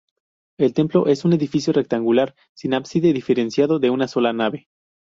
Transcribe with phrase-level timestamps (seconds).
[0.57, 4.67] El templo es un edificio rectangular, sin ábside diferenciado, de una sola nave.